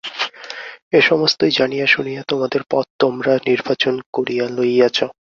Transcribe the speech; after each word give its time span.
এ-সমস্তই 0.93 1.51
জানিয়া 1.51 1.87
শুনিয়া 1.87 2.21
তোমাদের 2.27 2.61
পথ 2.69 2.85
তোমরা 2.99 3.33
নির্বাচন 3.47 3.95
করিয়া 4.13 4.45
লইয়াছ। 4.49 4.97